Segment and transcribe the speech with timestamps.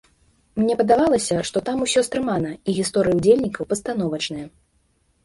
[0.59, 4.45] Мне падавалася, што там усё стрымана і гісторыі ўдзельнікаў пастановачныя.